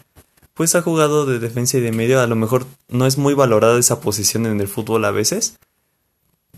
Pues 0.60 0.74
ha 0.74 0.82
jugado 0.82 1.24
de 1.24 1.38
defensa 1.38 1.78
y 1.78 1.80
de 1.80 1.90
medio. 1.90 2.20
A 2.20 2.26
lo 2.26 2.36
mejor 2.36 2.66
no 2.90 3.06
es 3.06 3.16
muy 3.16 3.32
valorada 3.32 3.78
esa 3.78 4.02
posición 4.02 4.44
en 4.44 4.60
el 4.60 4.68
fútbol 4.68 5.06
a 5.06 5.10
veces. 5.10 5.56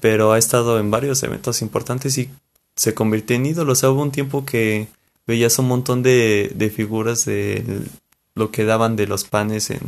Pero 0.00 0.32
ha 0.32 0.38
estado 0.38 0.80
en 0.80 0.90
varios 0.90 1.22
eventos 1.22 1.62
importantes 1.62 2.18
y 2.18 2.28
se 2.74 2.94
convirtió 2.94 3.36
en 3.36 3.46
ídolo. 3.46 3.74
O 3.74 3.76
sea, 3.76 3.90
hubo 3.90 4.02
un 4.02 4.10
tiempo 4.10 4.44
que 4.44 4.88
veías 5.24 5.56
un 5.60 5.68
montón 5.68 6.02
de, 6.02 6.50
de 6.52 6.68
figuras 6.68 7.26
de 7.26 7.84
lo 8.34 8.50
que 8.50 8.64
daban 8.64 8.96
de 8.96 9.06
los 9.06 9.22
panes 9.22 9.70
en, 9.70 9.80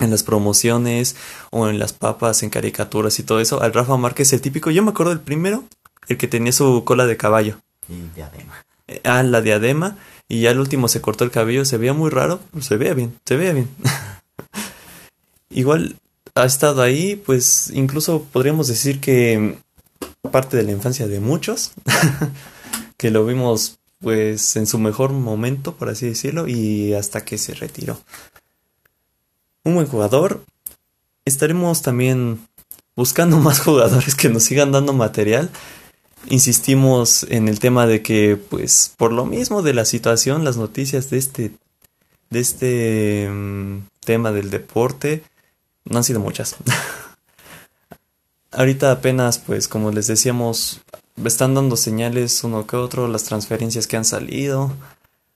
en 0.00 0.10
las 0.10 0.22
promociones 0.22 1.16
o 1.50 1.68
en 1.68 1.78
las 1.78 1.92
papas, 1.92 2.42
en 2.44 2.48
caricaturas 2.48 3.18
y 3.18 3.24
todo 3.24 3.40
eso. 3.40 3.60
Al 3.60 3.74
Rafa 3.74 3.98
Márquez, 3.98 4.32
el 4.32 4.40
típico, 4.40 4.70
yo 4.70 4.82
me 4.82 4.92
acuerdo 4.92 5.10
del 5.10 5.20
primero, 5.20 5.64
el 6.08 6.16
que 6.16 6.28
tenía 6.28 6.52
su 6.52 6.82
cola 6.86 7.04
de 7.04 7.18
caballo. 7.18 7.58
Y 7.90 8.14
diadema. 8.14 8.64
Ah, 9.04 9.22
la 9.22 9.42
diadema. 9.42 9.98
Y 10.28 10.40
ya 10.40 10.50
el 10.50 10.58
último 10.58 10.88
se 10.88 11.00
cortó 11.00 11.24
el 11.24 11.30
cabello, 11.30 11.64
se 11.64 11.78
veía 11.78 11.92
muy 11.92 12.10
raro, 12.10 12.40
se 12.60 12.76
veía 12.76 12.94
bien, 12.94 13.18
se 13.24 13.36
veía 13.36 13.52
bien. 13.52 13.68
Igual 15.50 15.96
ha 16.34 16.44
estado 16.44 16.82
ahí, 16.82 17.16
pues 17.16 17.70
incluso 17.72 18.22
podríamos 18.32 18.68
decir 18.68 19.00
que 19.00 19.58
parte 20.30 20.56
de 20.56 20.64
la 20.64 20.72
infancia 20.72 21.06
de 21.06 21.20
muchos, 21.20 21.72
que 22.96 23.10
lo 23.10 23.24
vimos 23.24 23.78
pues 24.00 24.56
en 24.56 24.66
su 24.66 24.78
mejor 24.78 25.12
momento, 25.12 25.76
por 25.76 25.88
así 25.88 26.06
decirlo, 26.06 26.46
y 26.48 26.94
hasta 26.94 27.24
que 27.24 27.38
se 27.38 27.54
retiró. 27.54 27.98
Un 29.64 29.74
buen 29.74 29.86
jugador. 29.86 30.44
Estaremos 31.24 31.82
también 31.82 32.46
buscando 32.94 33.36
más 33.38 33.60
jugadores 33.60 34.14
que 34.14 34.28
nos 34.28 34.44
sigan 34.44 34.72
dando 34.72 34.92
material. 34.92 35.50
Insistimos 36.28 37.24
en 37.28 37.48
el 37.48 37.60
tema 37.60 37.86
de 37.86 38.02
que, 38.02 38.36
pues, 38.36 38.92
por 38.96 39.12
lo 39.12 39.26
mismo 39.26 39.62
de 39.62 39.74
la 39.74 39.84
situación, 39.84 40.44
las 40.44 40.56
noticias 40.56 41.08
de 41.10 41.18
este, 41.18 41.52
de 42.30 42.40
este 42.40 43.28
mm, 43.30 43.86
tema 44.04 44.32
del 44.32 44.50
deporte 44.50 45.22
no 45.84 45.98
han 45.98 46.04
sido 46.04 46.20
muchas. 46.20 46.56
Ahorita 48.50 48.90
apenas, 48.90 49.38
pues, 49.38 49.68
como 49.68 49.92
les 49.92 50.08
decíamos, 50.08 50.80
están 51.24 51.54
dando 51.54 51.76
señales 51.76 52.42
uno 52.42 52.66
que 52.66 52.76
otro, 52.76 53.06
las 53.06 53.24
transferencias 53.24 53.86
que 53.86 53.96
han 53.96 54.04
salido. 54.04 54.72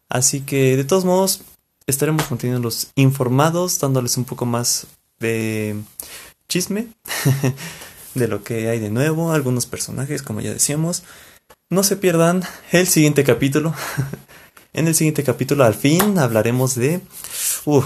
Así 0.08 0.40
que, 0.40 0.76
de 0.76 0.84
todos 0.84 1.04
modos, 1.04 1.42
estaremos 1.86 2.30
manteniéndolos 2.30 2.88
informados, 2.96 3.78
dándoles 3.78 4.16
un 4.16 4.24
poco 4.24 4.44
más 4.44 4.86
de 5.20 5.76
chisme 6.48 6.88
de 8.14 8.28
lo 8.28 8.42
que 8.42 8.68
hay 8.68 8.78
de 8.80 8.90
nuevo, 8.90 9.32
algunos 9.32 9.66
personajes, 9.66 10.22
como 10.22 10.40
ya 10.40 10.52
decíamos. 10.52 11.02
No 11.68 11.82
se 11.82 11.96
pierdan 11.96 12.42
el 12.72 12.86
siguiente 12.86 13.24
capítulo. 13.24 13.74
en 14.72 14.88
el 14.88 14.94
siguiente 14.94 15.22
capítulo, 15.24 15.64
al 15.64 15.74
fin, 15.74 16.18
hablaremos 16.18 16.74
de 16.74 17.00
uh, 17.66 17.82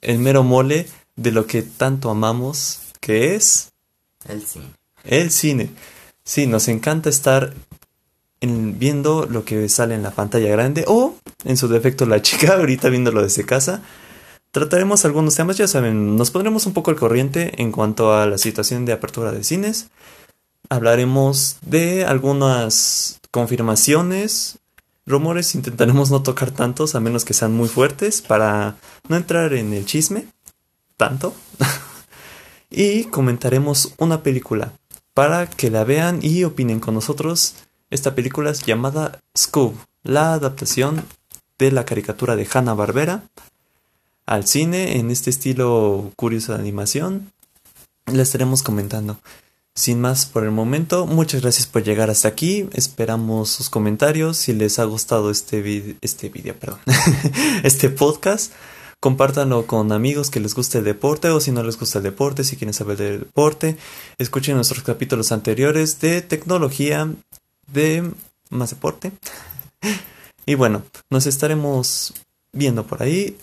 el 0.00 0.18
mero 0.18 0.42
mole 0.44 0.88
de 1.16 1.32
lo 1.32 1.46
que 1.46 1.62
tanto 1.62 2.10
amamos, 2.10 2.80
que 3.00 3.34
es 3.34 3.68
El 4.28 4.42
cine. 4.46 4.66
el 5.04 5.30
cine. 5.30 5.70
Sí, 6.24 6.46
nos 6.46 6.68
encanta 6.68 7.10
estar 7.10 7.52
en- 8.40 8.78
viendo 8.78 9.26
lo 9.26 9.44
que 9.44 9.68
sale 9.68 9.94
en 9.94 10.02
la 10.02 10.10
pantalla 10.10 10.48
grande 10.50 10.84
o, 10.86 11.16
en 11.44 11.56
su 11.56 11.68
defecto, 11.68 12.06
la 12.06 12.22
chica, 12.22 12.54
ahorita 12.58 12.88
viéndolo 12.88 13.22
desde 13.22 13.44
casa. 13.44 13.82
Trataremos 14.54 15.04
algunos 15.04 15.34
temas, 15.34 15.56
ya 15.56 15.66
saben, 15.66 16.14
nos 16.14 16.30
pondremos 16.30 16.64
un 16.64 16.74
poco 16.74 16.92
al 16.92 16.96
corriente 16.96 17.60
en 17.60 17.72
cuanto 17.72 18.14
a 18.14 18.24
la 18.24 18.38
situación 18.38 18.84
de 18.84 18.92
apertura 18.92 19.32
de 19.32 19.42
cines. 19.42 19.88
Hablaremos 20.68 21.56
de 21.62 22.04
algunas 22.04 23.18
confirmaciones, 23.32 24.60
rumores, 25.06 25.56
intentaremos 25.56 26.12
no 26.12 26.22
tocar 26.22 26.52
tantos 26.52 26.94
a 26.94 27.00
menos 27.00 27.24
que 27.24 27.34
sean 27.34 27.52
muy 27.52 27.68
fuertes 27.68 28.22
para 28.22 28.76
no 29.08 29.16
entrar 29.16 29.54
en 29.54 29.72
el 29.72 29.86
chisme 29.86 30.28
tanto. 30.96 31.34
y 32.70 33.06
comentaremos 33.06 33.94
una 33.98 34.22
película 34.22 34.72
para 35.14 35.50
que 35.50 35.68
la 35.68 35.82
vean 35.82 36.20
y 36.22 36.44
opinen 36.44 36.78
con 36.78 36.94
nosotros. 36.94 37.56
Esta 37.90 38.14
película 38.14 38.50
es 38.50 38.64
llamada 38.64 39.18
Scoob, 39.36 39.74
la 40.04 40.32
adaptación 40.32 41.04
de 41.58 41.72
la 41.72 41.84
caricatura 41.84 42.36
de 42.36 42.46
Hanna 42.52 42.74
Barbera 42.74 43.24
al 44.26 44.46
cine 44.46 44.98
en 44.98 45.10
este 45.10 45.30
estilo 45.30 46.12
curioso 46.16 46.52
de 46.52 46.60
animación. 46.60 47.32
La 48.06 48.22
estaremos 48.22 48.62
comentando. 48.62 49.18
Sin 49.76 50.00
más 50.00 50.26
por 50.26 50.44
el 50.44 50.52
momento, 50.52 51.04
muchas 51.04 51.42
gracias 51.42 51.66
por 51.66 51.82
llegar 51.82 52.08
hasta 52.08 52.28
aquí. 52.28 52.68
Esperamos 52.74 53.50
sus 53.50 53.70
comentarios. 53.70 54.36
Si 54.36 54.52
les 54.52 54.78
ha 54.78 54.84
gustado 54.84 55.32
este 55.32 55.96
este 56.00 56.28
video, 56.28 56.54
perdón, 56.54 56.78
este 57.64 57.90
podcast, 57.90 58.52
compártanlo 59.00 59.66
con 59.66 59.90
amigos 59.90 60.30
que 60.30 60.38
les 60.38 60.54
guste 60.54 60.78
el 60.78 60.84
deporte 60.84 61.28
o 61.30 61.40
si 61.40 61.50
no 61.50 61.64
les 61.64 61.76
gusta 61.76 61.98
el 61.98 62.04
deporte, 62.04 62.44
si 62.44 62.56
quieren 62.56 62.72
saber 62.72 62.96
del 62.98 63.18
deporte, 63.20 63.76
escuchen 64.18 64.54
nuestros 64.54 64.84
capítulos 64.84 65.32
anteriores 65.32 66.00
de 66.00 66.22
tecnología, 66.22 67.12
de 67.66 68.10
más 68.50 68.70
deporte. 68.70 69.12
Y 70.46 70.56
bueno, 70.56 70.82
nos 71.08 71.26
estaremos 71.26 72.12
viendo 72.52 72.86
por 72.86 73.02
ahí. 73.02 73.38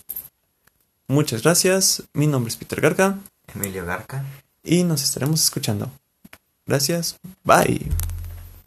Muchas 1.11 1.43
gracias. 1.43 2.03
Mi 2.13 2.25
nombre 2.25 2.47
es 2.51 2.55
Peter 2.55 2.79
Garga 2.79 3.19
Emilio 3.53 3.85
Garca. 3.85 4.23
y 4.63 4.85
nos 4.85 5.03
estaremos 5.03 5.43
escuchando. 5.43 5.91
Gracias. 6.65 7.17
Bye. 7.43 7.91